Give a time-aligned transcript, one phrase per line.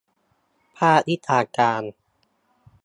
[0.77, 1.83] ภาควิชาการ